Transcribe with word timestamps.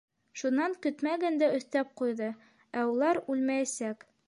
Шунан 0.41 0.71
көтмәгәндә 0.85 1.51
өҫтәп 1.59 1.93
ҡуйҙы:— 2.03 2.31
Ә 2.83 2.89
улар 2.95 3.23
үлмәйәсәк. 3.37 4.07